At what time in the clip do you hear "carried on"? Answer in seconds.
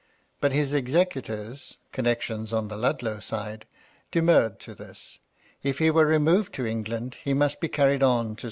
7.69-8.01